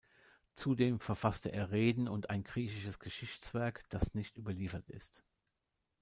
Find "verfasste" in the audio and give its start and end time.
0.99-1.51